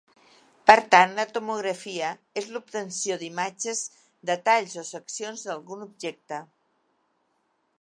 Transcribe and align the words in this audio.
Per 0.69 0.75
tant 0.93 1.11
la 1.17 1.25
tomografia 1.33 2.07
és 2.41 2.47
l'obtenció 2.55 3.17
d'imatges 3.23 3.83
de 4.31 4.39
talls 4.49 4.75
o 4.83 4.87
seccions 4.93 5.45
d'algun 5.49 5.85
objecte. 5.89 6.41